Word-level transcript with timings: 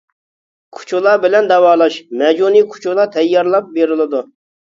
كۇچۇلا 0.77 1.11
بىلەن 1.25 1.49
داۋالاش: 1.51 1.99
مەجۈنى 2.21 2.63
كۇچۇلا 2.73 3.07
تەييارلاپ 3.17 3.71
بېرىلىدۇ. 3.77 4.23